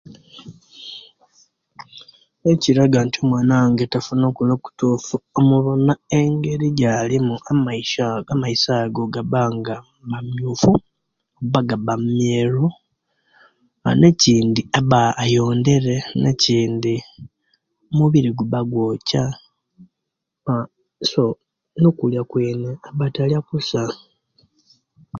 [2.51, 7.35] Ekiraga nti omwana wange tafuna okulya okutufu omuwona engeri ejalimu
[8.33, 9.75] amaiso ago gaba nga
[10.09, 10.71] mamiufu
[11.39, 12.67] oba gaba meru
[13.99, 16.95] ne kindi aba ayondere ne kindi
[17.89, 19.23] omubiri guba gwokya
[20.51, 20.53] a
[21.11, 21.23] so
[21.81, 23.81] nokulya okwene taba talya okusa